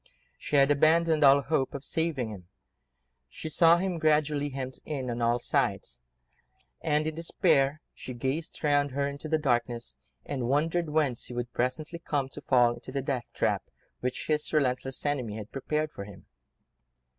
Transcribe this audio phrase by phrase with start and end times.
[0.39, 2.47] She had abandoned all hope of saving him:
[3.29, 5.99] she saw him gradually hemmed in on all sides,
[6.81, 11.53] and, in despair, she gazed round her into the darkness, and wondered whence he would
[11.53, 13.63] presently come, to fall into the death trap
[13.99, 16.25] which his relentless enemy had prepared for him.